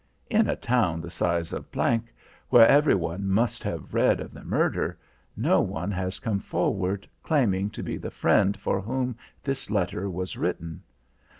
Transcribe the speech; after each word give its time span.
In 0.31 0.49
a 0.49 0.55
town 0.55 0.99
the 0.99 1.11
size 1.11 1.53
of 1.53 1.71
G, 1.71 1.99
where 2.49 2.67
every 2.67 2.95
one 2.95 3.29
must 3.29 3.63
have 3.63 3.93
read 3.93 4.19
of 4.19 4.33
the 4.33 4.43
murder, 4.43 4.97
no 5.37 5.61
one 5.61 5.91
has 5.91 6.19
come 6.19 6.39
forward 6.39 7.07
claiming 7.21 7.69
to 7.69 7.83
be 7.83 7.97
the 7.97 8.09
friend 8.09 8.57
for 8.59 8.81
whom 8.81 9.15
this 9.43 9.69
letter 9.69 10.09
was 10.09 10.35
written. 10.35 10.81